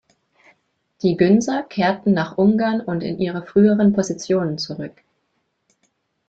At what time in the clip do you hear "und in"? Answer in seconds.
2.81-3.19